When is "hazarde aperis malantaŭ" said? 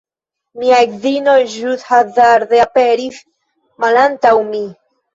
1.91-4.37